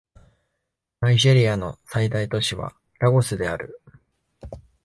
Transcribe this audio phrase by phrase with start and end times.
[1.01, 3.79] ナイジェリアの最大都市はラゴスである